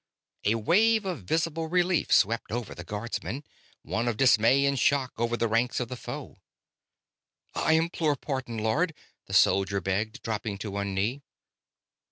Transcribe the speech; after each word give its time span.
A 0.45 0.55
wave 0.55 1.05
of 1.05 1.25
visible 1.25 1.67
relief 1.67 2.11
swept 2.11 2.51
over 2.51 2.73
the 2.73 2.83
Guardsmen; 2.83 3.43
one 3.83 4.07
of 4.07 4.17
dismay 4.17 4.65
and 4.65 4.79
shock 4.79 5.11
over 5.15 5.37
the 5.37 5.47
ranks 5.47 5.79
of 5.79 5.89
the 5.89 5.95
foe. 5.95 6.37
"I 7.53 7.73
implore 7.73 8.15
pardon, 8.15 8.57
Lord," 8.57 8.95
the 9.27 9.33
soldier 9.33 9.79
begged, 9.79 10.23
dropping 10.23 10.57
to 10.57 10.71
one 10.71 10.95
knee. 10.95 11.21